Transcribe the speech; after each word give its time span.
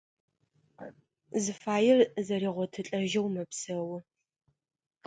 Зыфаер 1.43 1.99
зэригъотылӏэжьэу 2.25 3.27
мэпсэу. 3.33 3.91